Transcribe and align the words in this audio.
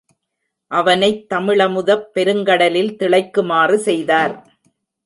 அவனைத் 0.71 1.33
தமிழமுதப் 1.33 2.07
பெருங்கடலில் 2.15 2.93
திளைக்குமாறு 2.95 3.75
செய்தார். 3.79 4.35